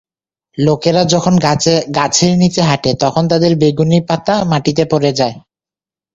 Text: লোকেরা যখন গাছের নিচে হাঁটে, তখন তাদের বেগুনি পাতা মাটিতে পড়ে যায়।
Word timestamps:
লোকেরা 0.57 1.01
যখন 1.05 1.33
গাছের 1.97 2.31
নিচে 2.37 2.61
হাঁটে, 2.61 2.91
তখন 3.03 3.23
তাদের 3.27 3.51
বেগুনি 3.55 3.99
পাতা 4.09 4.35
মাটিতে 4.51 4.83
পড়ে 4.91 5.11
যায়। 5.19 5.35